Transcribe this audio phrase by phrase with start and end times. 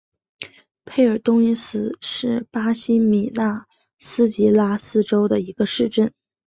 [0.83, 3.67] 佩尔东伊斯是巴西米纳
[3.99, 6.11] 斯吉拉斯州的一个市镇。